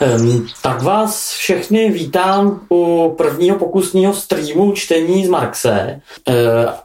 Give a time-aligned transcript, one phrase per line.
[0.00, 6.00] Um, tak vás všechny vítám u prvního pokusního streamu čtení z Marxe.
[6.28, 6.34] Uh,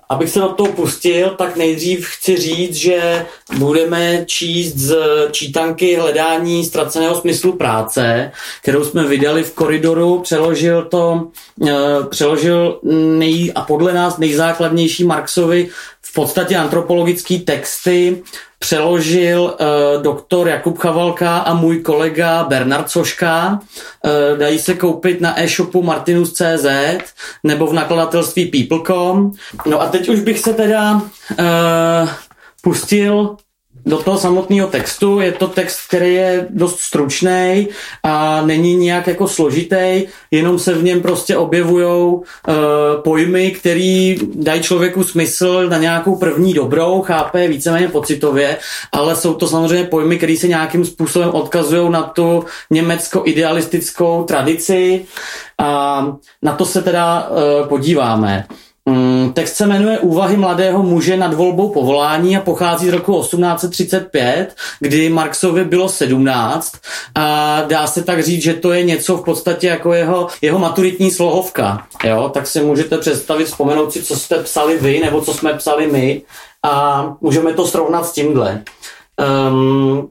[0.09, 3.25] abych se do toho pustil, tak nejdřív chci říct, že
[3.57, 4.98] budeme číst z
[5.31, 8.31] čítanky hledání ztraceného smyslu práce,
[8.61, 11.70] kterou jsme vydali v koridoru, přeložil to, uh,
[12.09, 12.80] přeložil
[13.17, 15.70] nej, a podle nás nejzákladnější Marxovi
[16.02, 18.23] v podstatě antropologické texty
[18.60, 23.59] přeložil uh, doktor Jakub Chavalka a můj kolega Bernard Soška.
[24.04, 26.67] Uh, dají se koupit na e-shopu martinus.cz
[27.44, 29.31] nebo v nakladatelství people.com.
[29.66, 32.09] No a teď už bych se teda uh,
[32.62, 33.38] pustil
[33.89, 35.20] do toho samotného textu.
[35.20, 37.67] Je to text, který je dost stručný
[38.03, 42.23] a není nějak jako složitý, jenom se v něm prostě objevují uh,
[43.03, 48.57] pojmy, které dají člověku smysl na nějakou první dobrou, chápe víceméně pocitově,
[48.91, 55.05] ale jsou to samozřejmě pojmy, které se nějakým způsobem odkazují na tu německo-idealistickou tradici
[55.58, 56.02] a
[56.42, 58.45] na to se teda uh, podíváme.
[58.90, 64.56] Mm, text se jmenuje Úvahy mladého muže nad volbou povolání a pochází z roku 1835,
[64.80, 66.73] kdy Marxovi bylo 17
[67.16, 71.12] a dá se tak říct, že to je něco v podstatě jako jeho, jeho maturitní
[71.12, 71.88] slohovka.
[72.04, 72.32] Jo?
[72.34, 76.22] Tak si můžete představit, vzpomenout si, co jste psali vy nebo co jsme psali my
[76.64, 78.64] a můžeme to srovnat s tímhle.
[79.50, 80.10] Um,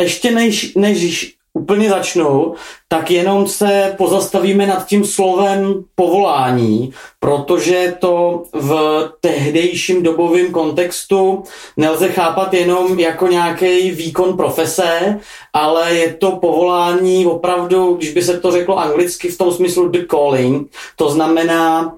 [0.00, 2.54] ještě než, než úplně začnu,
[2.88, 8.72] tak jenom se pozastavíme nad tím slovem povolání, protože to v
[9.20, 11.42] tehdejším dobovém kontextu
[11.76, 15.20] nelze chápat jenom jako nějaký výkon profese,
[15.52, 20.06] ale je to povolání opravdu, když by se to řeklo anglicky v tom smyslu the
[20.10, 21.94] calling, to znamená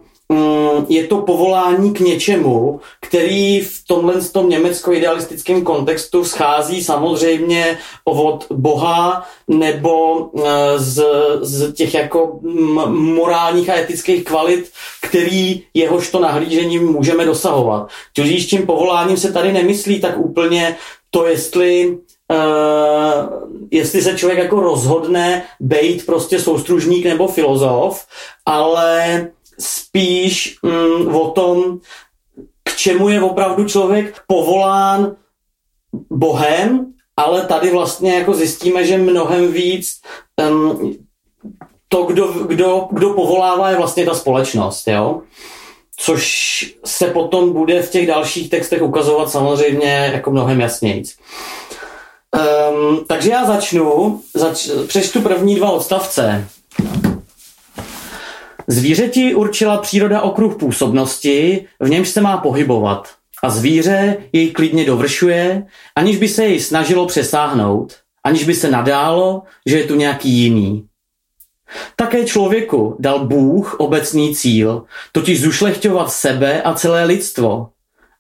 [0.89, 9.27] je to povolání k něčemu, který v tomhle tom německo-idealistickém kontextu schází samozřejmě od Boha
[9.49, 10.43] nebo eh,
[10.77, 11.05] z,
[11.41, 12.41] z těch jako
[12.89, 14.71] morálních a etických kvalit,
[15.03, 17.89] který jehožto nahlížením můžeme dosahovat.
[18.13, 20.77] Tudíž tím povoláním se tady nemyslí tak úplně
[21.11, 21.99] to, jestli
[22.33, 28.07] Uh, jestli se člověk jako rozhodne být prostě soustružník nebo filozof,
[28.47, 29.27] ale
[29.59, 31.79] spíš mm, o tom,
[32.63, 35.17] k čemu je opravdu člověk povolán
[36.11, 36.87] Bohem,
[37.17, 40.01] ale tady vlastně jako zjistíme, že mnohem víc
[40.51, 40.97] um,
[41.89, 45.21] to, kdo, kdo, kdo povolává, je vlastně ta společnost, jo?
[45.97, 51.03] Což se potom bude v těch dalších textech ukazovat samozřejmě jako mnohem jasněji.
[52.71, 56.49] Um, takže já začnu, zač, přečtu první dva odstavce.
[58.73, 63.09] Zvířeti určila příroda okruh působnosti, v němž se má pohybovat.
[63.43, 65.67] A zvíře jej klidně dovršuje,
[65.97, 67.95] aniž by se jej snažilo přesáhnout,
[68.25, 70.87] aniž by se nadálo, že je tu nějaký jiný.
[71.97, 77.69] Také člověku dal Bůh obecný cíl, totiž zušlechťovat sebe a celé lidstvo.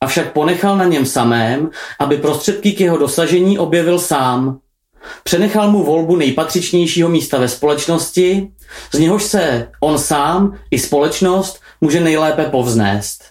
[0.00, 4.58] Avšak ponechal na něm samém, aby prostředky k jeho dosažení objevil sám,
[5.24, 8.48] Přenechal mu volbu nejpatřičnějšího místa ve společnosti,
[8.92, 13.24] z něhož se on sám i společnost může nejlépe povznést.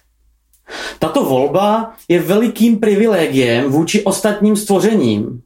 [1.00, 5.42] Tato volba je velikým privilegiem vůči ostatním stvořením,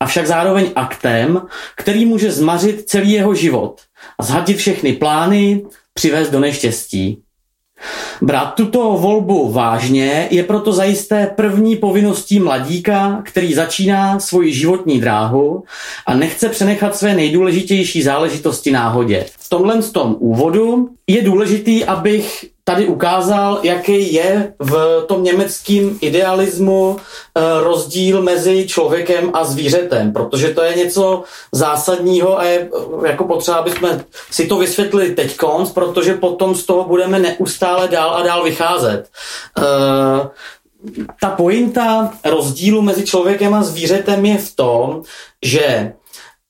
[0.00, 1.42] avšak zároveň aktem,
[1.76, 3.80] který může zmařit celý jeho život
[4.18, 7.22] a zhadit všechny plány, přivést do neštěstí.
[8.22, 15.64] Brát tuto volbu vážně je proto zajisté první povinností mladíka, který začíná svoji životní dráhu
[16.06, 19.26] a nechce přenechat své nejdůležitější záležitosti náhodě.
[19.38, 26.96] V tomhle tom úvodu je důležitý, abych tady ukázal, jaký je v tom německém idealismu
[26.96, 32.68] eh, rozdíl mezi člověkem a zvířetem, protože to je něco zásadního a je
[33.04, 37.18] eh, jako potřeba, aby jsme si to vysvětlili teď konc, protože potom z toho budeme
[37.18, 39.08] neustále dál a dál vycházet.
[39.58, 40.28] Eh,
[41.20, 45.02] ta pointa rozdílu mezi člověkem a zvířetem je v tom,
[45.42, 45.92] že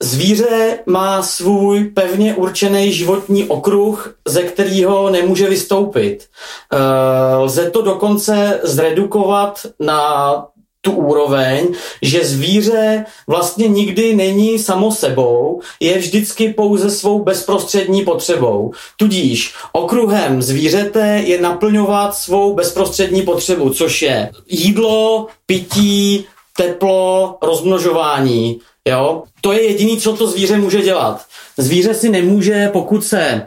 [0.03, 6.27] Zvíře má svůj pevně určený životní okruh, ze kterého nemůže vystoupit.
[6.73, 10.45] Eh, lze to dokonce zredukovat na
[10.81, 11.67] tu úroveň,
[12.01, 18.71] že zvíře vlastně nikdy není samo sebou, je vždycky pouze svou bezprostřední potřebou.
[18.97, 26.25] Tudíž okruhem zvířete je naplňovat svou bezprostřední potřebu, což je jídlo, pití,
[26.57, 28.59] teplo, rozmnožování.
[28.87, 29.23] Jo?
[29.41, 31.25] To je jediný, co to zvíře může dělat.
[31.57, 33.45] zvíře si nemůže, pokud se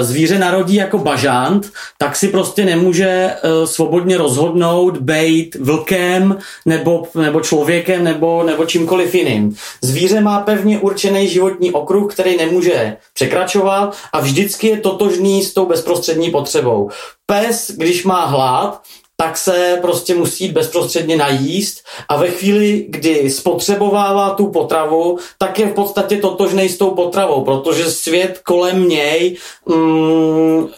[0.00, 3.34] zvíře narodí jako bažant, tak si prostě nemůže
[3.64, 9.56] svobodně rozhodnout být vlkem nebo, nebo člověkem nebo, nebo čímkoliv jiným.
[9.82, 15.66] Zvíře má pevně určený životní okruh, který nemůže překračovat a vždycky je totožný s tou
[15.66, 16.90] bezprostřední potřebou.
[17.26, 18.82] Pes, když má hlad,
[19.24, 25.66] tak se prostě musí bezprostředně najíst a ve chvíli, kdy spotřebovává tu potravu, tak je
[25.66, 29.36] v podstatě totožný s tou potravou, protože svět kolem něj
[29.66, 30.68] mm,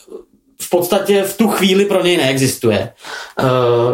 [0.60, 2.92] v podstatě v tu chvíli pro něj neexistuje.
[3.38, 3.44] Eh,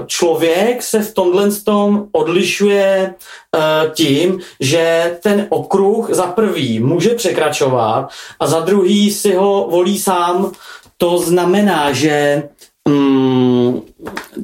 [0.07, 8.11] člověk se v tomhle tom odlišuje eh, tím, že ten okruh za prvý může překračovat
[8.41, 10.53] a za druhý si ho volí sám.
[10.97, 12.43] To znamená, že
[12.89, 13.81] mm,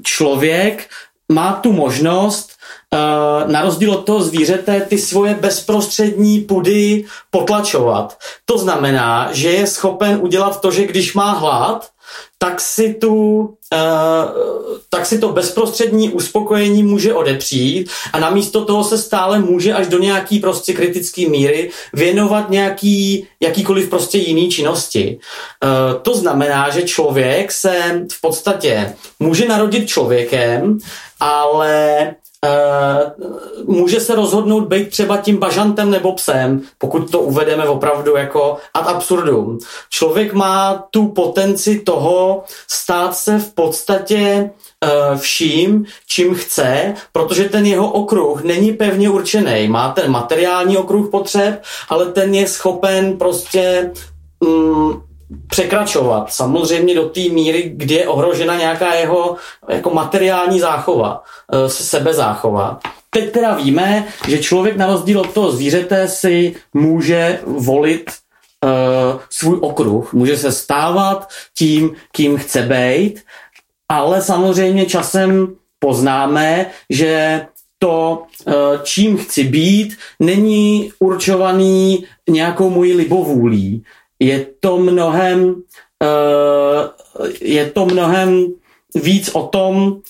[0.02, 0.90] člověk
[1.32, 2.50] má tu možnost
[2.93, 8.19] uh, na rozdíl od toho zvířete ty svoje bezprostřední pudy potlačovat.
[8.44, 11.90] To znamená, že je schopen udělat to, že když má hlad,
[12.39, 18.99] tak si, tu, uh, tak si to bezprostřední uspokojení může odepřít a namísto toho se
[18.99, 25.19] stále může až do nějaký prostě kritické míry věnovat nějaký, jakýkoliv prostě jiný činnosti.
[25.65, 30.79] Uh, to znamená, že člověk se v podstatě může narodit člověkem,
[31.21, 32.15] ale
[33.64, 38.87] může se rozhodnout být třeba tím bažantem nebo psem, pokud to uvedeme opravdu jako ad
[38.87, 39.58] absurdum.
[39.90, 44.50] Člověk má tu potenci toho stát se v podstatě
[44.85, 49.69] uh, vším, čím chce, protože ten jeho okruh není pevně určený.
[49.69, 53.93] Má ten materiální okruh potřeb, ale ten je schopen prostě
[54.40, 55.08] um,
[55.49, 56.33] překračovat.
[56.33, 59.37] Samozřejmě do té míry, kdy je ohrožena nějaká jeho
[59.69, 61.23] jako materiální záchova,
[61.53, 62.81] eh, sebezáchova.
[63.11, 68.11] Teď teda víme, že člověk na rozdíl od toho zvířete si může volit
[68.65, 73.23] uh, svůj okruh, může se stávat tím, kým chce být,
[73.89, 77.47] ale samozřejmě časem poznáme, že
[77.79, 83.85] to, uh, čím chci být, není určovaný nějakou mojí libovůlí
[84.20, 88.47] je to mnohem, uh, je to mnohem
[88.94, 90.00] víc o tom,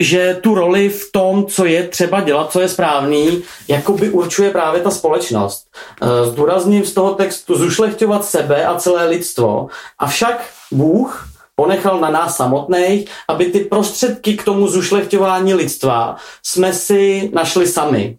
[0.00, 4.80] že tu roli v tom, co je třeba dělat, co je správný, jakoby určuje právě
[4.80, 5.66] ta společnost.
[6.02, 9.66] Uh, zdůrazním z toho textu zušlechťovat sebe a celé lidstvo.
[9.98, 17.30] Avšak Bůh ponechal na nás samotných, aby ty prostředky k tomu zušlechťování lidstva jsme si
[17.34, 18.18] našli sami.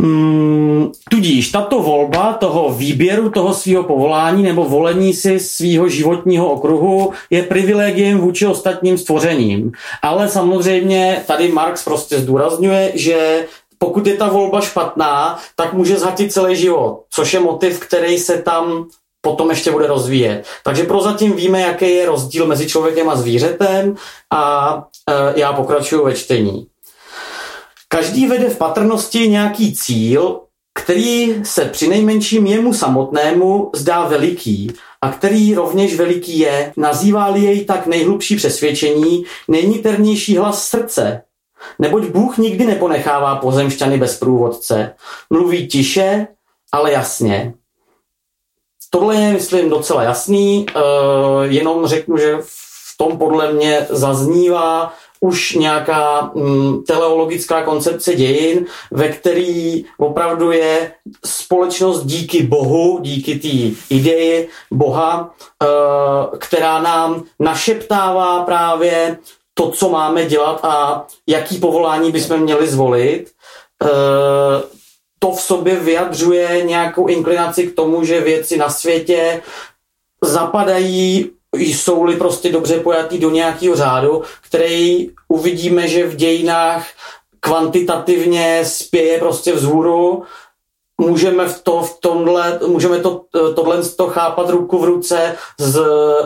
[0.00, 7.12] Mm, tudíž tato volba toho výběru toho svého povolání nebo volení si svého životního okruhu
[7.30, 9.72] je privilegiem vůči ostatním stvořením.
[10.02, 13.46] Ale samozřejmě tady Marx prostě zdůrazňuje, že
[13.78, 18.42] pokud je ta volba špatná, tak může zhatit celý život, což je motiv, který se
[18.42, 18.86] tam
[19.20, 20.44] potom ještě bude rozvíjet.
[20.64, 23.94] Takže prozatím víme, jaký je rozdíl mezi člověkem a zvířetem
[24.30, 24.74] a
[25.08, 26.66] e, já pokračuju ve čtení.
[27.92, 30.40] Každý vede v patrnosti nějaký cíl,
[30.74, 34.72] který se při nejmenším jemu samotnému zdá veliký
[35.02, 41.22] a který rovněž veliký je, nazývá-li jej tak nejhlubší přesvědčení, nejniternější hlas srdce.
[41.78, 44.94] Neboť Bůh nikdy neponechává pozemšťany bez průvodce.
[45.30, 46.26] Mluví tiše,
[46.72, 47.54] ale jasně.
[48.90, 50.82] Tohle je, myslím, docela jasný, uh,
[51.42, 59.08] jenom řeknu, že v tom podle mě zaznívá už nějaká mm, teleologická koncepce dějin, ve
[59.08, 60.92] který opravdu je
[61.24, 65.66] společnost díky Bohu, díky té ideji Boha, e,
[66.38, 69.18] která nám našeptává právě
[69.54, 73.30] to, co máme dělat a jaký povolání bychom měli zvolit.
[73.84, 73.88] E,
[75.18, 79.42] to v sobě vyjadřuje nějakou inklinaci k tomu, že věci na světě
[80.24, 86.86] zapadají jsou-li prostě dobře pojatý do nějakého řádu, který uvidíme, že v dějinách
[87.40, 90.22] kvantitativně spěje prostě vzhůru,
[91.00, 95.80] můžeme v to, v tomhle, můžeme to, tohle to chápat ruku v ruce s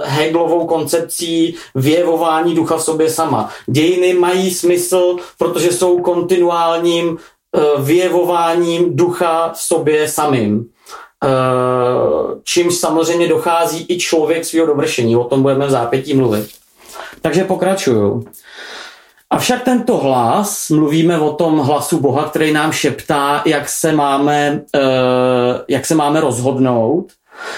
[0.04, 3.50] Hegelovou koncepcí vyjevování ducha v sobě sama.
[3.66, 10.70] Dějiny mají smysl, protože jsou kontinuálním eh, vyjevováním ducha v sobě samým.
[11.24, 15.16] Eh, čímž samozřejmě dochází i člověk svého dovršení.
[15.16, 16.48] O tom budeme v zápětí mluvit.
[17.20, 18.24] Takže pokračuju.
[19.30, 24.82] Avšak tento hlas, mluvíme o tom hlasu Boha, který nám šeptá, jak se máme, uh,
[25.68, 27.06] jak se máme rozhodnout,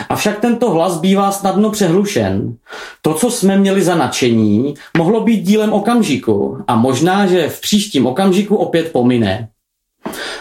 [0.09, 2.57] Avšak tento hlas bývá snadno přehlušen.
[3.03, 8.07] To, co jsme měli za nadšení, mohlo být dílem okamžiku a možná, že v příštím
[8.07, 9.49] okamžiku opět pomine.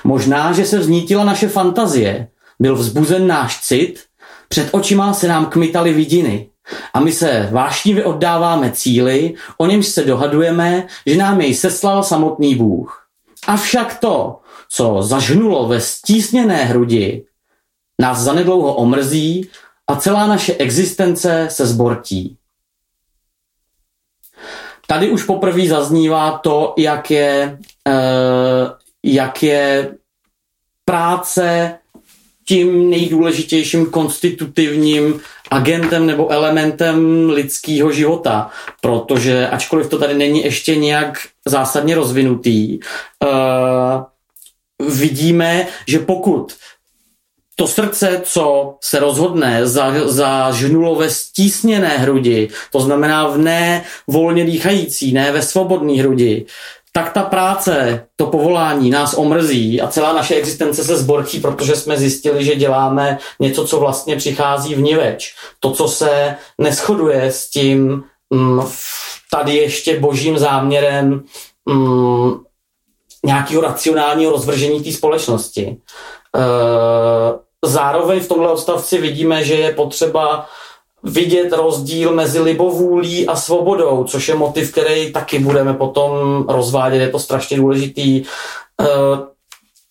[0.03, 2.27] Možná, že se vznítila naše fantazie,
[2.59, 4.03] byl vzbuzen náš cit,
[4.47, 6.50] před očima se nám kmitaly vidiny.
[6.93, 12.55] A my se vášnivě oddáváme cíli, o němž se dohadujeme, že nám jej seslal samotný
[12.55, 13.07] Bůh.
[13.47, 17.25] Avšak to, co zažnulo ve stísněné hrudi,
[18.01, 19.50] nás zanedlouho omrzí
[19.88, 22.38] a celá naše existence se zbortí.
[24.88, 28.71] Tady už poprvé zaznívá to, jak je, uh,
[29.03, 29.97] jak je
[30.85, 31.77] práce
[32.47, 35.21] tím nejdůležitějším konstitutivním
[35.51, 38.49] agentem nebo elementem lidského života,
[38.81, 44.03] protože ačkoliv to tady není ještě nějak zásadně rozvinutý, uh,
[44.89, 46.53] vidíme, že pokud
[47.55, 54.45] to srdce, co se rozhodne za, za žnulové stísněné hrudi, to znamená v ne volně
[54.45, 56.45] dýchající, ne ve svobodné hrudi,
[56.95, 61.97] tak ta práce, to povolání nás omrzí a celá naše existence se zborčí, protože jsme
[61.97, 65.35] zjistili, že děláme něco, co vlastně přichází v niveč.
[65.59, 68.61] To, co se neschoduje s tím mm,
[69.31, 71.23] tady ještě božím záměrem
[71.65, 72.33] mm,
[73.25, 75.65] nějakého racionálního rozvržení té společnosti.
[75.65, 75.77] E,
[77.65, 80.47] zároveň v tomhle odstavci vidíme, že je potřeba
[81.05, 86.09] vidět rozdíl mezi libovůlí a svobodou, což je motiv, který taky budeme potom
[86.50, 88.17] rozvádět, je to strašně důležitý.
[88.17, 88.25] E,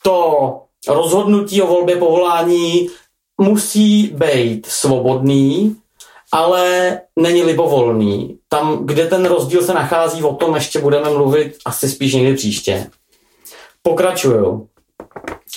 [0.02, 2.88] to rozhodnutí o volbě povolání
[3.40, 5.76] musí být svobodný,
[6.32, 8.38] ale není libovolný.
[8.48, 12.90] Tam, kde ten rozdíl se nachází, o tom ještě budeme mluvit asi spíš někdy příště.
[13.82, 14.68] Pokračuju.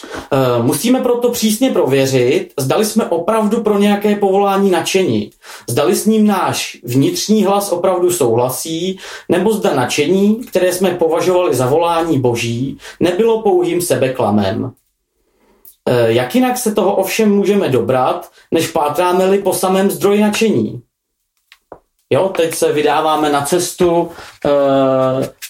[0.06, 5.30] Eh, musíme proto přísně prověřit, zdali jsme opravdu pro nějaké povolání nadšení.
[5.70, 9.00] Zdali s ním náš vnitřní hlas opravdu souhlasí,
[9.30, 14.72] nebo zda nadšení, které jsme považovali za volání boží, nebylo pouhým sebeklamem.
[15.90, 20.82] Eh, jak jinak se toho ovšem můžeme dobrat, než pátráme-li po samém zdroji nadšení?
[22.10, 24.12] Jo, teď se vydáváme na cestu
[24.46, 24.50] e,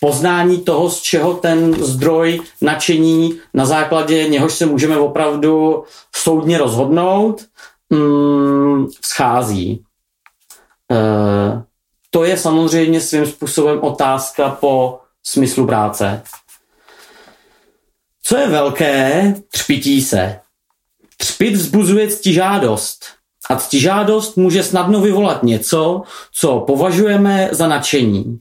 [0.02, 5.84] poznání toho, z čeho ten zdroj nadšení, na základě něhož se můžeme opravdu
[6.16, 7.46] soudně rozhodnout,
[7.90, 9.84] mm, schází.
[10.92, 11.64] E,
[12.10, 16.24] to je samozřejmě svým způsobem otázka po smyslu práce.
[18.24, 20.40] Co je velké, třpití se.
[21.18, 23.17] Třpit vzbuzuje ctižádost.
[23.50, 26.02] A ctižádost může snadno vyvolat něco,
[26.32, 28.40] co považujeme za nadšení.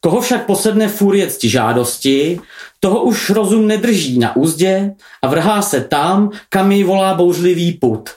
[0.00, 2.40] Koho však posedne fúrie ctižádosti,
[2.80, 8.10] toho už rozum nedrží na úzdě a vrhá se tam, kam jej volá bouřlivý put.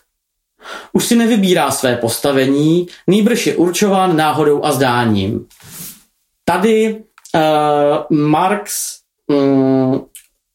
[0.94, 5.46] Už si nevybírá své postavení, nýbrž je určován náhodou a zdáním.
[6.46, 7.04] Tady
[7.36, 10.06] uh, Marx um,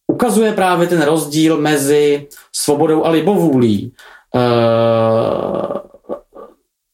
[0.07, 3.93] ukazuje právě ten rozdíl mezi svobodou a libovůlí.
[4.35, 5.79] Eh,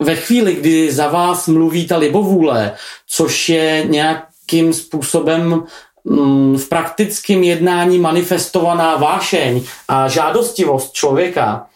[0.03, 2.75] ve chvíli, kdy za vás mluví ta libovůle,
[3.07, 5.65] což je nějakým způsobem
[6.05, 11.67] mm, v praktickém jednání manifestovaná vášeň a žádostivost člověka,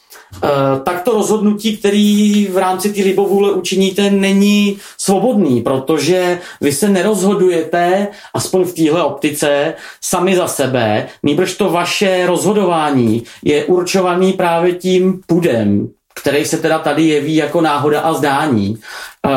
[0.85, 8.09] tak to rozhodnutí, který v rámci té libovůle učiníte, není svobodný, protože vy se nerozhodujete,
[8.35, 15.21] aspoň v téhle optice, sami za sebe, nýbrž to vaše rozhodování je určovaný právě tím
[15.27, 18.79] pudem, který se teda tady jeví jako náhoda a zdání.
[19.27, 19.33] Uh,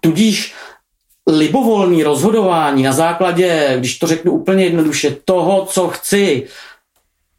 [0.00, 0.54] tudíž
[1.26, 6.46] libovolný rozhodování na základě, když to řeknu úplně jednoduše, toho, co chci,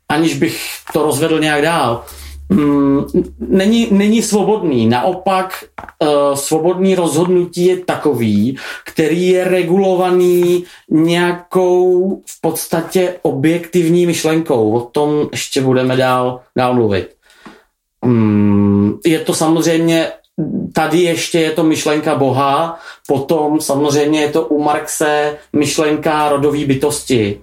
[0.09, 0.59] aniž bych
[0.93, 2.03] to rozvedl nějak dál,
[2.50, 3.05] mm,
[3.39, 4.88] není, není svobodný.
[4.88, 5.63] Naopak
[6.00, 14.71] uh, svobodný rozhodnutí je takový, který je regulovaný nějakou v podstatě objektivní myšlenkou.
[14.71, 17.15] O tom ještě budeme dál, dál mluvit.
[18.01, 20.12] Um, je to samozřejmě
[20.74, 27.41] Tady ještě je to myšlenka Boha, potom samozřejmě je to u Marxe myšlenka rodové bytosti.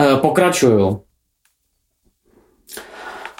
[0.00, 1.00] E, pokračuju.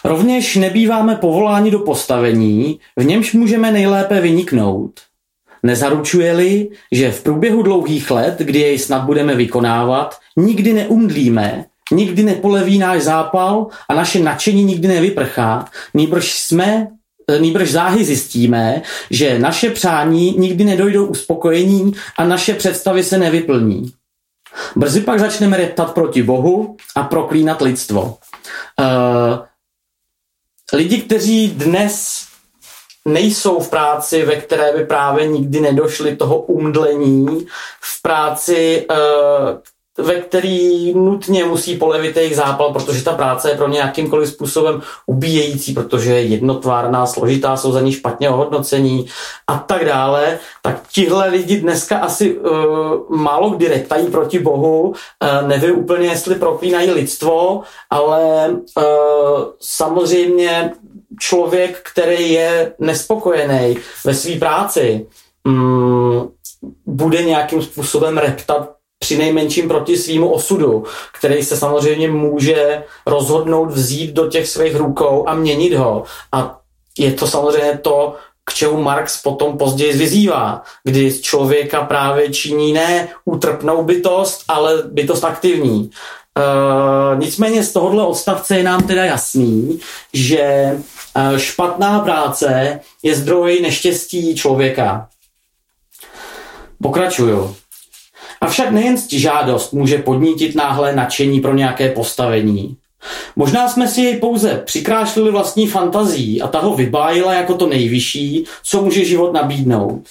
[0.04, 5.00] Rovněž nebýváme povoláni do postavení, v němž můžeme nejlépe vyniknout.
[5.62, 12.78] Nezaručuje-li, že v průběhu dlouhých let, kdy jej snad budeme vykonávat, nikdy neumdlíme, nikdy nepoleví
[12.78, 16.88] náš zápal a naše nadšení nikdy nevyprchá, nýbrž jsme
[17.40, 23.92] Nýbrž záhy zjistíme, že naše přání nikdy nedojdou uspokojení a naše představy se nevyplní.
[24.76, 28.18] Brzy pak začneme reptat proti Bohu a proklínat lidstvo.
[28.80, 29.44] Uh,
[30.72, 32.26] lidi, kteří dnes
[33.04, 37.46] nejsou v práci, ve které by právě nikdy nedošli toho umdlení,
[37.80, 38.94] v práci, eh,
[39.98, 44.82] ve který nutně musí polevit jejich zápal, protože ta práce je pro ně jakýmkoliv způsobem
[45.06, 49.06] ubíjející, protože je jednotvárná, složitá, jsou za ní špatně ohodnocení
[49.46, 52.50] a tak dále, tak tihle lidi dneska asi uh,
[53.08, 54.94] málo kdy reptají proti Bohu, uh,
[55.48, 58.84] nevím úplně, jestli proklínají lidstvo, ale uh,
[59.60, 60.72] samozřejmě
[61.20, 65.06] člověk, který je nespokojený ve své práci,
[65.44, 66.30] um,
[66.86, 68.73] bude nějakým způsobem reptat
[69.04, 75.28] při nejmenším proti svýmu osudu, který se samozřejmě může rozhodnout vzít do těch svých rukou
[75.28, 76.04] a měnit ho.
[76.32, 76.60] A
[76.98, 82.72] je to samozřejmě to, k čemu Marx potom později vyzývá, kdy z člověka právě činí
[82.72, 85.90] ne útrpnou bytost, ale bytost aktivní.
[86.38, 89.80] Uh, nicméně z tohohle odstavce je nám teda jasný,
[90.12, 95.08] že uh, špatná práce je zdroj neštěstí člověka.
[96.82, 97.63] Pokračuju.
[98.44, 102.76] Avšak nejen žádost může podnítit náhle nadšení pro nějaké postavení.
[103.36, 108.44] Možná jsme si jej pouze přikrášlili vlastní fantazí a ta ho vybájila jako to nejvyšší,
[108.62, 110.02] co může život nabídnout.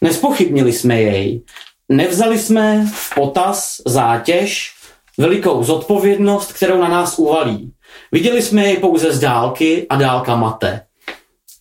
[0.00, 1.42] Nespochybnili jsme jej.
[1.88, 4.72] Nevzali jsme v potaz zátěž,
[5.18, 7.72] velikou zodpovědnost, kterou na nás uvalí.
[8.12, 10.80] Viděli jsme jej pouze z dálky a dálka mate.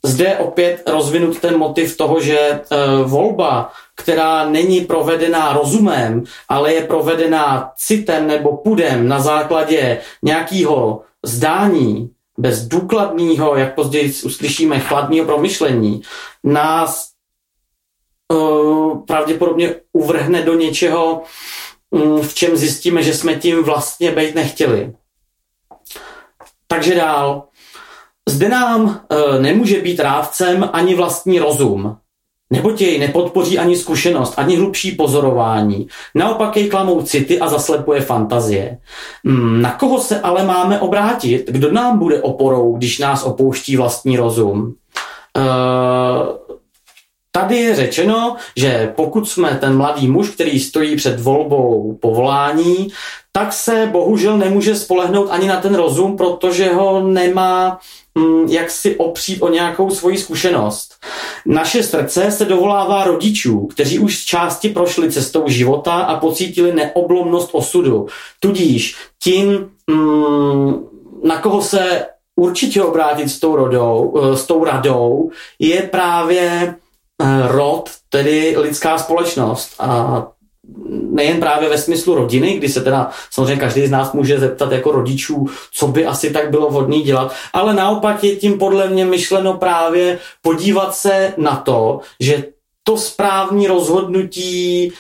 [0.06, 2.62] Zde opět rozvinut ten motiv toho, že e,
[3.04, 12.10] volba která není provedená rozumem, ale je provedená citem nebo pudem na základě nějakého zdání,
[12.38, 16.02] bez důkladného, jak později uslyšíme, chladného promyšlení,
[16.44, 17.10] nás
[18.34, 21.24] uh, pravděpodobně uvrhne do něčeho,
[21.90, 24.94] um, v čem zjistíme, že jsme tím vlastně být nechtěli.
[26.68, 27.44] Takže dál.
[28.30, 31.98] Zde nám uh, nemůže být rávcem ani vlastní rozum.
[32.52, 35.88] Neboť jej nepodpoří ani zkušenost, ani hlubší pozorování.
[36.16, 38.78] Naopak jej klamou city a zaslepuje fantazie.
[39.26, 41.50] Hmm, na koho se ale máme obrátit?
[41.50, 44.74] Kdo nám bude oporou, když nás opouští vlastní rozum?
[45.38, 45.44] Uh,
[47.32, 52.88] Tady je řečeno, že pokud jsme ten mladý muž, který stojí před volbou povolání,
[53.32, 57.80] tak se bohužel nemůže spolehnout ani na ten rozum, protože ho nemá
[58.16, 60.96] Mm, jak si opřít o nějakou svoji zkušenost.
[61.46, 67.50] Naše srdce se dovolává rodičů, kteří už z části prošli cestou života a pocítili neoblomnost
[67.52, 68.08] osudu.
[68.40, 70.74] Tudíž tím, mm,
[71.24, 76.76] na koho se určitě obrátit s tou, rodou, eh, s tou radou, je právě
[77.48, 79.74] rod, tedy lidská společnost.
[79.80, 80.24] A
[81.12, 84.92] nejen právě ve smyslu rodiny, kdy se teda samozřejmě každý z nás může zeptat jako
[84.92, 89.54] rodičů, co by asi tak bylo vhodné dělat, ale naopak je tím podle mě myšleno
[89.54, 92.44] právě podívat se na to, že
[92.84, 94.92] to správní rozhodnutí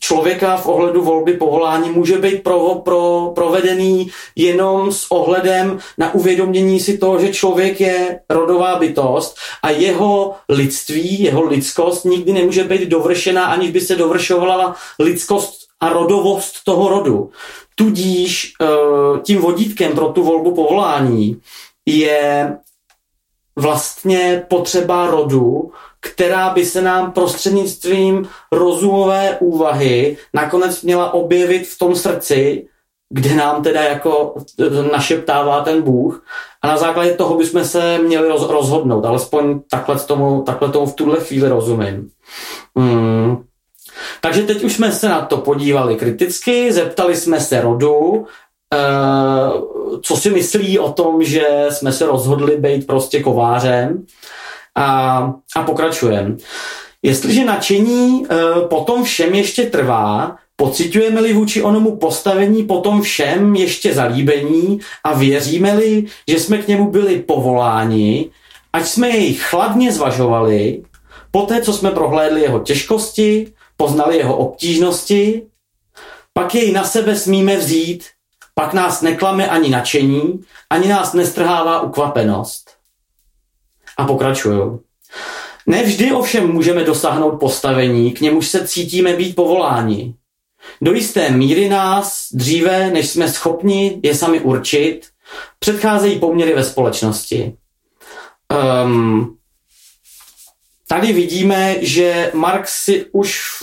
[0.00, 6.80] člověka v ohledu volby povolání může být pro, pro, provedený jenom s ohledem na uvědomění
[6.80, 12.88] si toho, že člověk je rodová bytost a jeho lidství, jeho lidskost nikdy nemůže být
[12.88, 17.30] dovršená, aniž by se dovršovala lidskost a rodovost toho rodu.
[17.74, 18.66] Tudíž eh,
[19.22, 21.40] tím vodítkem pro tu volbu povolání
[21.86, 22.56] je
[23.56, 31.96] vlastně potřeba rodu, která by se nám prostřednictvím rozumové úvahy nakonec měla objevit v tom
[31.96, 32.66] srdci,
[33.10, 34.34] kde nám teda jako
[34.92, 36.24] našeptává ten Bůh
[36.62, 40.94] a na základě toho bychom se měli roz, rozhodnout, alespoň takhle tomu, takhle tomu v
[40.94, 42.10] tuhle chvíli rozumím.
[42.76, 43.44] Hmm.
[44.20, 48.26] Takže teď už jsme se na to podívali kriticky, zeptali jsme se rodu,
[48.74, 48.78] eh,
[50.02, 54.06] co si myslí o tom, že jsme se rozhodli být prostě kovářem
[54.74, 56.36] a, a pokračujeme.
[57.02, 58.36] Jestliže nadšení e,
[58.68, 66.40] potom všem ještě trvá, pocitujeme-li vůči onomu postavení potom všem ještě zalíbení a věříme-li, že
[66.40, 68.30] jsme k němu byli povoláni,
[68.72, 70.82] ať jsme jej chladně zvažovali,
[71.30, 75.42] poté, co jsme prohlédli jeho těžkosti, poznali jeho obtížnosti,
[76.32, 78.04] pak jej na sebe smíme vzít,
[78.54, 82.69] pak nás neklame ani nadšení, ani nás nestrhává ukvapenost.
[84.00, 84.82] A pokračuju.
[85.66, 90.14] Nevždy ovšem můžeme dosáhnout postavení, k němuž se cítíme být povoláni.
[90.80, 95.00] Do jisté míry nás, dříve než jsme schopni je sami určit,
[95.58, 97.56] předcházejí poměry ve společnosti.
[98.84, 99.36] Um,
[100.88, 103.62] tady vidíme, že Marx si už v,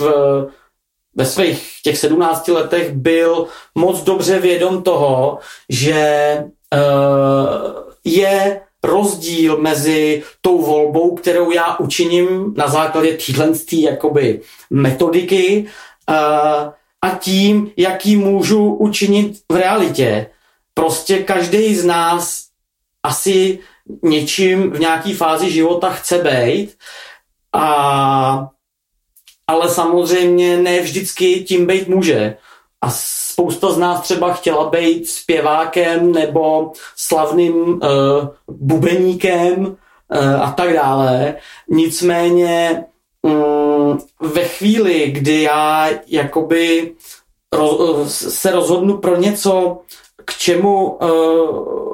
[1.14, 6.36] ve svých těch 17 letech byl moc dobře vědom toho, že
[6.74, 15.66] uh, je rozdíl mezi tou volbou, kterou já učiním na základě téhle jakoby metodiky
[16.08, 16.14] uh,
[17.02, 20.26] a tím, jaký můžu učinit v realitě.
[20.74, 22.44] Prostě každý z nás
[23.02, 23.58] asi
[24.02, 26.76] něčím v nějaké fázi života chce být,
[27.52, 28.48] a,
[29.46, 32.36] ale samozřejmě ne vždycky tím být může.
[32.80, 37.78] A spousta z nás třeba chtěla být zpěvákem nebo slavným uh,
[38.48, 41.36] bubeníkem uh, a tak dále.
[41.68, 42.84] Nicméně
[43.22, 46.94] um, ve chvíli, kdy já jakoby
[47.52, 49.78] ro, se rozhodnu pro něco,
[50.24, 51.88] k čemu uh,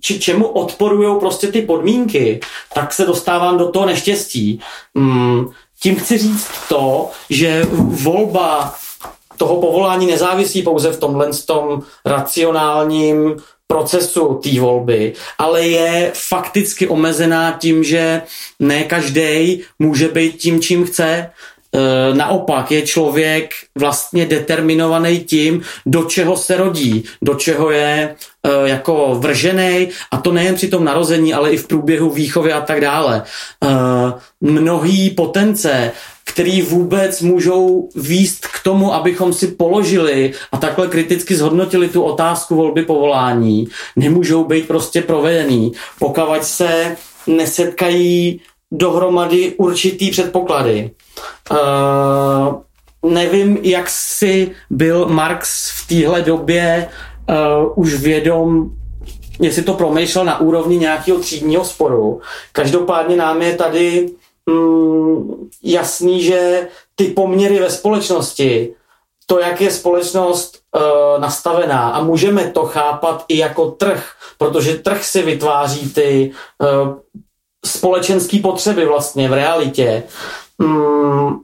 [0.00, 2.40] či čemu odporují prostě ty podmínky,
[2.74, 4.60] tak se dostávám do toho neštěstí.
[4.94, 5.46] Mm,
[5.80, 7.66] tím chci říct to, že
[8.02, 8.74] volba
[9.40, 17.52] toho povolání nezávisí pouze v tomhle tom racionálním procesu té volby, ale je fakticky omezená
[17.52, 18.22] tím, že
[18.60, 21.30] ne každý může být tím, čím chce.
[21.74, 28.68] E, naopak je člověk vlastně determinovaný tím, do čeho se rodí, do čeho je e,
[28.68, 32.80] jako vržený a to nejen při tom narození, ale i v průběhu výchovy a tak
[32.80, 33.22] dále.
[33.22, 33.68] E,
[34.40, 35.92] mnohý potence
[36.24, 42.54] který vůbec můžou výst k tomu, abychom si položili a takhle kriticky zhodnotili tu otázku
[42.54, 48.40] volby povolání, nemůžou být prostě provedený, pokud se nesetkají
[48.72, 50.90] dohromady určitý předpoklady.
[51.50, 56.88] Uh, nevím, jak si byl Marx v téhle době
[57.28, 58.70] uh, už vědom
[59.40, 62.20] jestli to promýšlel na úrovni nějakého třídního sporu.
[62.52, 64.10] Každopádně nám je tady
[64.46, 68.74] mm, jasný, že ty poměry ve společnosti,
[69.26, 75.04] to, jak je společnost uh, nastavená a můžeme to chápat i jako trh, protože trh
[75.04, 76.94] si vytváří ty uh,
[77.66, 80.02] společenské potřeby vlastně v realitě,
[80.58, 81.40] mm,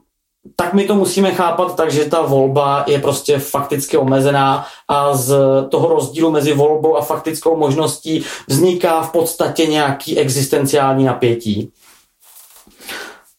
[0.55, 5.35] tak my to musíme chápat tak, že ta volba je prostě fakticky omezená a z
[5.69, 11.71] toho rozdílu mezi volbou a faktickou možností vzniká v podstatě nějaký existenciální napětí.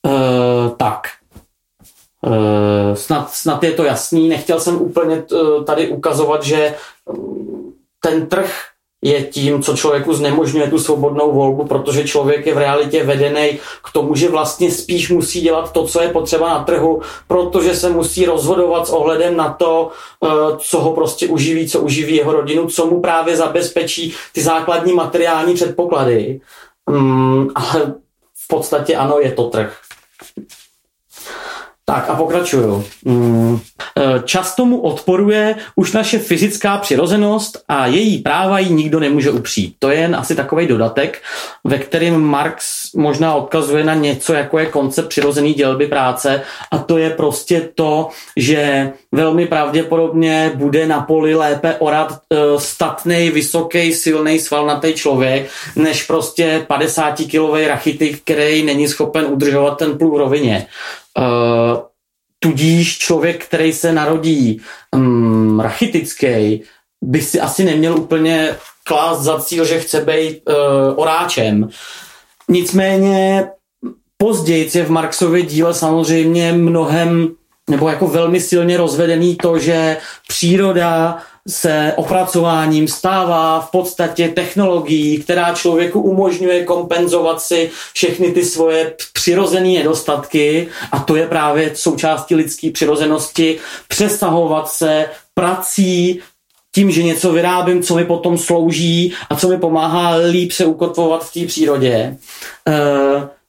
[0.06, 1.08] Uh, tak.
[2.26, 4.28] Uh, snad, snad je to jasný.
[4.28, 6.74] Nechtěl jsem úplně uh, tady ukazovat, že
[8.00, 8.64] ten trh
[9.02, 13.92] je tím, co člověku znemožňuje tu svobodnou volbu, protože člověk je v realitě vedený k
[13.92, 18.26] tomu, že vlastně spíš musí dělat to, co je potřeba na trhu, protože se musí
[18.26, 19.90] rozhodovat s ohledem na to,
[20.58, 25.54] co ho prostě uživí, co uživí jeho rodinu, co mu právě zabezpečí ty základní materiální
[25.54, 26.40] předpoklady.
[26.90, 27.94] Mm, ale
[28.34, 29.78] v podstatě ano, je to trh.
[31.88, 32.84] Tak a pokračuju.
[33.04, 33.58] Mm,
[33.96, 39.76] e, často mu odporuje už naše fyzická přirozenost a její práva jí nikdo nemůže upřít.
[39.78, 41.22] To je jen asi takový dodatek,
[41.64, 42.64] ve kterém Marx
[42.96, 48.08] možná odkazuje na něco, jako je koncept přirozený dělby práce a to je prostě to,
[48.36, 56.02] že velmi pravděpodobně bude na poli lépe orat e, statný, vysoký, silný, svalnatý člověk, než
[56.02, 60.66] prostě 50-kilový rachitik, který není schopen udržovat ten plů v rovině.
[61.18, 61.78] Uh,
[62.38, 64.60] tudíž člověk, který se narodí
[64.94, 66.62] um, rachitický,
[67.02, 70.54] by si asi neměl úplně klást za cíl, že chce být uh,
[70.96, 71.68] oráčem.
[72.48, 73.48] Nicméně
[74.16, 77.28] později je v Marxově díle samozřejmě mnohem
[77.70, 79.96] nebo jako velmi silně rozvedený to, že
[80.28, 88.94] příroda se opracováním stává v podstatě technologií, která člověku umožňuje kompenzovat si všechny ty svoje
[89.12, 96.20] přirozené nedostatky a to je právě součástí lidské přirozenosti přesahovat se prací,
[96.74, 101.24] tím, že něco vyrábím, co mi potom slouží a co mi pomáhá líp se ukotvovat
[101.24, 101.94] v té přírodě.
[101.94, 102.16] E,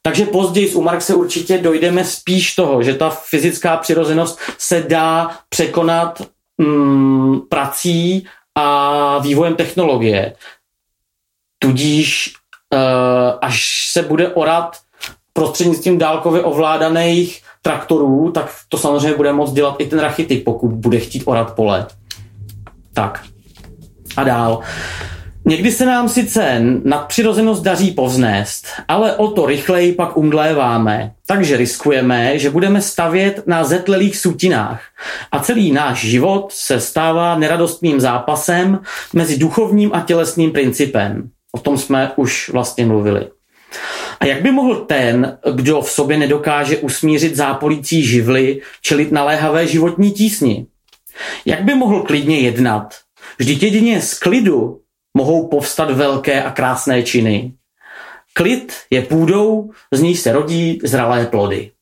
[0.02, 6.22] takže později u Marxe určitě dojdeme spíš toho, že ta fyzická přirozenost se dá překonat
[6.60, 10.34] mm, prací a vývojem technologie.
[11.58, 12.34] Tudíž
[12.74, 12.78] uh,
[13.40, 14.76] až se bude orat
[15.32, 20.98] prostřednictvím dálkově ovládaných traktorů, tak to samozřejmě bude moct dělat i ten rachitik, pokud bude
[20.98, 21.86] chtít orat pole.
[22.94, 23.24] Tak.
[24.16, 24.52] A dál.
[24.52, 24.64] Uh,
[25.50, 32.38] Někdy se nám sice nadpřirozenost daří povznést, ale o to rychleji pak umdléváme, takže riskujeme,
[32.38, 34.82] že budeme stavět na zetlelých sutinách
[35.32, 38.78] a celý náš život se stává neradostným zápasem
[39.12, 41.30] mezi duchovním a tělesným principem.
[41.52, 43.28] O tom jsme už vlastně mluvili.
[44.20, 50.10] A jak by mohl ten, kdo v sobě nedokáže usmířit zápolící živly, čelit naléhavé životní
[50.10, 50.66] tísni?
[51.46, 52.94] Jak by mohl klidně jednat?
[53.38, 54.80] Vždyť jedině z klidu
[55.14, 57.54] mohou povstat velké a krásné činy.
[58.32, 61.72] Klid je půdou, z níž se rodí zralé plody.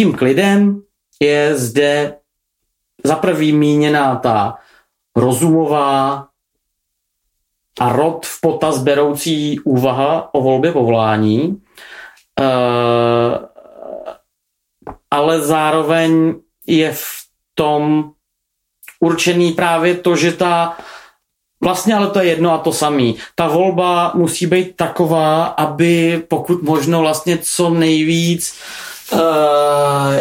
[0.00, 0.82] tím klidem
[1.22, 2.16] je zde
[3.04, 4.58] za prvý míněná ta
[5.16, 6.28] rozumová
[7.80, 11.56] a rod v potaz beroucí úvaha o volbě povolání, uh,
[15.10, 17.04] ale zároveň je v
[17.54, 18.12] tom
[19.00, 20.76] určený právě to, že ta
[21.62, 23.16] Vlastně ale to je jedno a to samý.
[23.34, 28.54] Ta volba musí být taková, aby pokud možno vlastně co nejvíc
[29.12, 29.20] uh,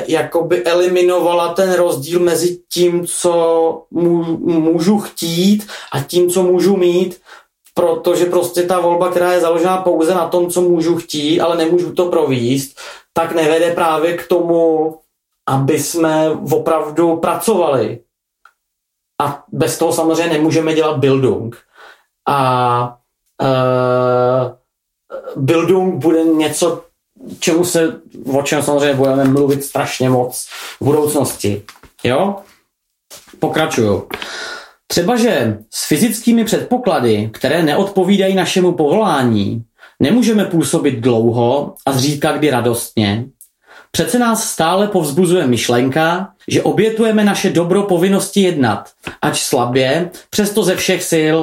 [0.07, 7.21] jakoby eliminovala ten rozdíl mezi tím, co můžu chtít a tím, co můžu mít,
[7.73, 11.93] protože prostě ta volba, která je založená pouze na tom, co můžu chtít, ale nemůžu
[11.93, 12.79] to províst,
[13.13, 14.95] tak nevede právě k tomu,
[15.47, 17.99] aby jsme opravdu pracovali.
[19.19, 21.57] A bez toho samozřejmě nemůžeme dělat Bildung.
[22.27, 22.97] A
[23.41, 24.51] uh,
[25.43, 26.83] Bildung bude něco,
[27.39, 28.01] čemu se,
[28.33, 30.47] o čem samozřejmě budeme mluvit strašně moc
[30.81, 31.63] v budoucnosti.
[32.03, 32.35] Jo?
[33.39, 34.07] Pokračuju.
[34.87, 39.63] Třeba, že s fyzickými předpoklady, které neodpovídají našemu povolání,
[39.99, 43.25] nemůžeme působit dlouho a zřídka kdy radostně,
[43.91, 48.89] Přece nás stále povzbuzuje myšlenka, že obětujeme naše dobro povinnosti jednat,
[49.21, 51.37] ať slabě, přesto ze všech sil.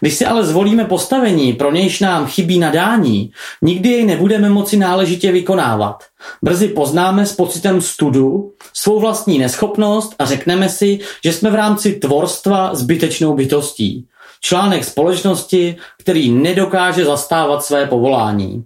[0.00, 5.32] Když si ale zvolíme postavení, pro nějž nám chybí nadání, nikdy jej nebudeme moci náležitě
[5.32, 6.04] vykonávat.
[6.42, 11.92] Brzy poznáme s pocitem studu svou vlastní neschopnost a řekneme si, že jsme v rámci
[11.92, 14.06] tvorstva zbytečnou bytostí.
[14.40, 18.64] Článek společnosti, který nedokáže zastávat své povolání.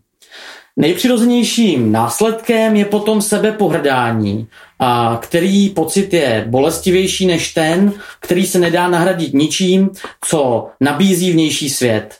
[0.76, 8.88] Nejpřirozenějším následkem je potom sebepohrdání, a který pocit je bolestivější než ten, který se nedá
[8.88, 9.90] nahradit ničím,
[10.24, 12.18] co nabízí vnější svět.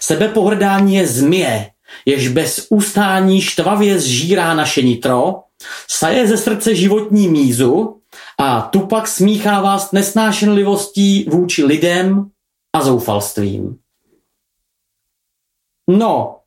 [0.00, 1.70] Sebepohrdání je zmije,
[2.06, 5.42] jež bez ustání štvavě zžírá naše nitro,
[5.88, 8.00] saje ze srdce životní mízu
[8.38, 12.30] a tu pak smíchává s nesnášenlivostí vůči lidem
[12.72, 13.78] a zoufalstvím.
[15.90, 16.37] No,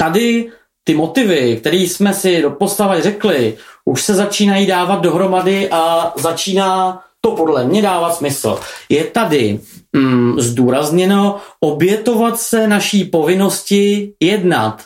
[0.00, 0.50] tady
[0.84, 7.02] ty motivy, které jsme si do postavy řekli, už se začínají dávat dohromady a začíná
[7.20, 8.60] to podle mě dávat smysl.
[8.88, 9.60] Je tady
[9.92, 14.84] mm, zdůrazněno obětovat se naší povinnosti jednat.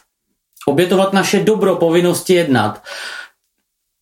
[0.66, 2.83] Obětovat naše dobro povinnosti jednat.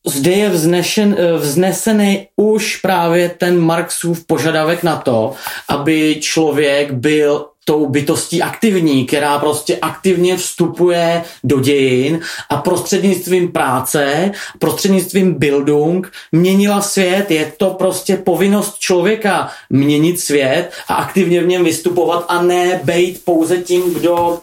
[0.06, 5.34] Zde je vznešen, vznesený už právě ten Marxův požadavek na to,
[5.68, 14.32] aby člověk byl tou bytostí aktivní, která prostě aktivně vstupuje do dějin a prostřednictvím práce,
[14.58, 17.30] prostřednictvím Bildung měnila svět.
[17.30, 23.24] Je to prostě povinnost člověka měnit svět a aktivně v něm vystupovat a ne být
[23.24, 24.40] pouze tím, kdo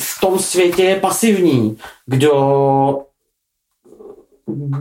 [0.00, 3.04] v tom světě je pasivní, kdo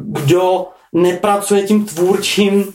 [0.05, 2.73] kdo nepracuje tím tvůrčím,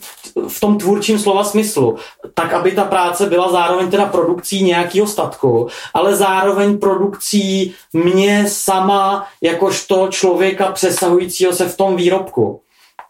[0.49, 1.97] v tom tvůrčím slova smyslu,
[2.35, 9.27] tak aby ta práce byla zároveň teda produkcí nějakého statku, ale zároveň produkcí mě sama
[9.43, 12.61] jakožto člověka přesahujícího se v tom výrobku.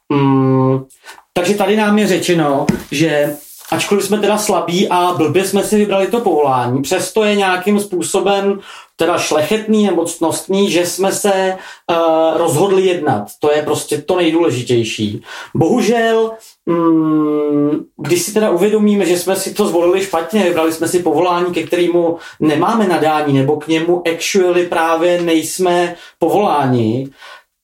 [0.08, 0.84] Mm,
[1.32, 3.36] takže tady nám je řečeno, že
[3.70, 8.60] ačkoliv jsme teda slabí a blbě jsme si vybrali to povolání, přesto je nějakým způsobem
[8.98, 11.56] teda šlechetný nebo ctnostný, že jsme se
[11.90, 13.26] uh, rozhodli jednat.
[13.40, 15.22] To je prostě to nejdůležitější.
[15.54, 16.30] Bohužel,
[16.66, 21.54] mm, když si teda uvědomíme, že jsme si to zvolili špatně, vybrali jsme si povolání,
[21.54, 27.10] ke kterému nemáme nadání, nebo k němu actually právě nejsme povoláni,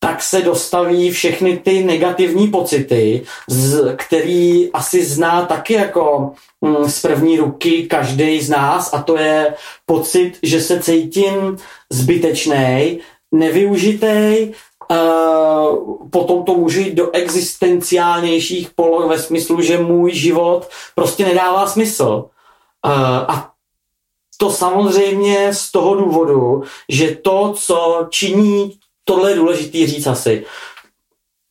[0.05, 7.03] tak se dostaví všechny ty negativní pocity, z, který asi zná taky jako mm, z
[7.03, 9.55] první ruky každý z nás a to je
[9.87, 11.57] pocit, že se cítím
[11.93, 13.01] zbytečný,
[13.33, 14.55] nevyužitej,
[14.91, 21.67] Uh, potom to může jít do existenciálnějších poloh ve smyslu, že můj život prostě nedává
[21.67, 22.25] smysl.
[22.87, 22.93] Uh,
[23.29, 23.51] a
[24.37, 30.45] to samozřejmě z toho důvodu, že to, co činí tohle je důležité říct asi.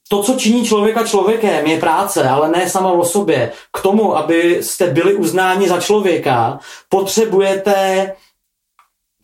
[0.09, 3.51] To, co činí člověka člověkem, je práce, ale ne sama o sobě.
[3.73, 8.13] K tomu, abyste byli uznáni za člověka, potřebujete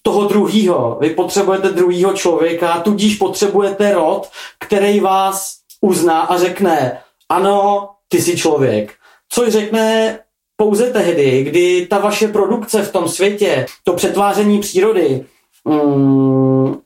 [0.02, 0.98] toho druhýho.
[1.02, 8.38] Vy potřebujete druhýho člověka, tudíž potřebujete rod, který vás uzná a řekne, ano, ty jsi
[8.38, 8.94] člověk.
[9.30, 10.20] Což řekne
[10.58, 15.26] pouze tehdy, kdy ta vaše produkce v tom světě, to přetváření přírody,
[15.65, 16.78] mm,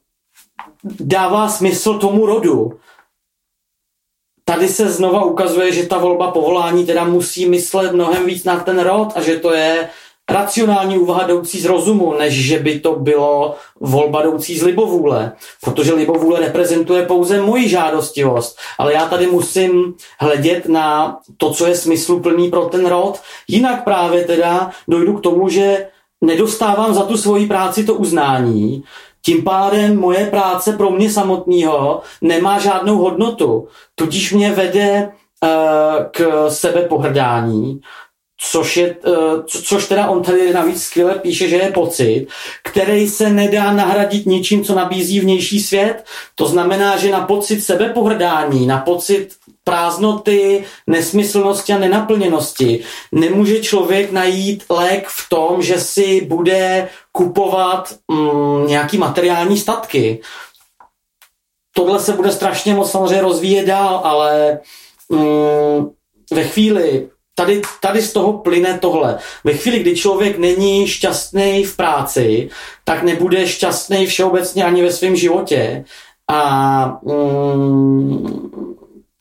[0.84, 2.80] dává smysl tomu rodu.
[4.46, 8.80] Tady se znova ukazuje, že ta volba povolání teda musí myslet mnohem víc na ten
[8.80, 9.90] rod a že to je
[10.30, 15.32] racionální úvaha jdoucí z rozumu, než že by to bylo volba jdoucí z libovůle.
[15.62, 21.76] Protože libovůle reprezentuje pouze moji žádostivost, ale já tady musím hledět na to, co je
[21.76, 23.22] smysluplný pro ten rod.
[23.48, 25.88] Jinak právě teda dojdu k tomu, že
[26.22, 28.84] nedostávám za tu svoji práci to uznání,
[29.26, 35.12] tím pádem moje práce pro mě samotného nemá žádnou hodnotu, tudíž mě vede
[35.44, 35.50] uh,
[36.12, 37.80] k sebepohrdání,
[38.52, 42.28] což, je, uh, co, což teda on tady navíc skvěle píše, že je pocit,
[42.64, 46.04] který se nedá nahradit ničím, co nabízí vnější svět.
[46.36, 49.30] To znamená, že na pocit sebepohrdání, na pocit
[49.64, 52.84] prázdnoty, nesmyslnosti a nenaplněnosti.
[53.12, 60.22] Nemůže člověk najít lék v tom, že si bude kupovat mm, nějaký materiální statky.
[61.76, 64.60] Tohle se bude strašně moc samozřejmě rozvíjet dál, ale
[65.10, 65.90] mm,
[66.34, 69.20] ve chvíli, tady, tady z toho plyne tohle.
[69.44, 72.50] Ve chvíli, kdy člověk není šťastný v práci,
[72.84, 75.86] tak nebude šťastný všeobecně ani ve svém životě.
[76.28, 78.74] A mm,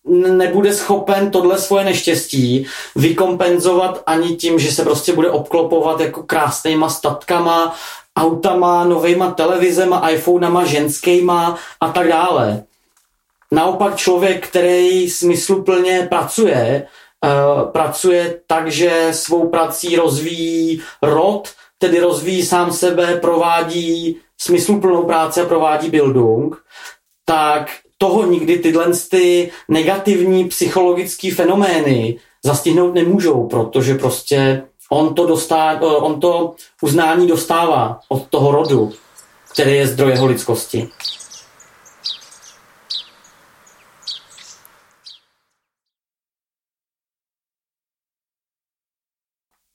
[0.08, 6.88] nebude schopen tohle svoje neštěstí vykompenzovat ani tím, že se prostě bude obklopovat jako krásnýma
[6.88, 7.74] statkama,
[8.16, 12.64] autama, novejma televizema, iPhonema, ženskýma a tak dále.
[13.52, 16.86] Naopak člověk, který smysluplně pracuje,
[17.24, 25.40] uh, pracuje tak, že svou prací rozvíjí rod, tedy rozvíjí sám sebe, provádí smysluplnou práci
[25.40, 26.62] a provádí buildung,
[27.24, 27.68] tak
[28.02, 35.86] toho nikdy tyhle ty negativní psychologické fenomény zastihnout nemůžou, protože prostě on to, dostá, eh,
[35.86, 38.92] on to uznání dostává od toho rodu,
[39.52, 40.88] který je zdroj jeho lidskosti.